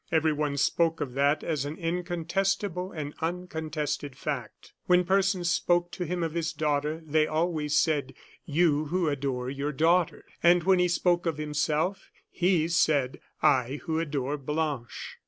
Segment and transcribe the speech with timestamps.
[0.11, 4.73] Everyone spoke of that as an incontestable and uncontested fact.
[4.87, 9.71] When persons spoke to him of his daughter, they always said: "You, who adore your
[9.71, 15.17] daughter" And when he spoke of himself, he said: "I who adore Blanche."